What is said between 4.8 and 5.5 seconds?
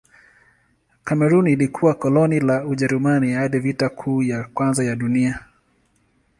ya Dunia.